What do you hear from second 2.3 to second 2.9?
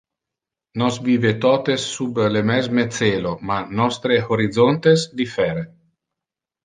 le mesme